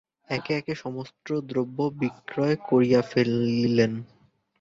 [0.29, 3.93] একে একে সমস্ত দ্রব্য বিক্রয় করিয়া ফেলিলেন।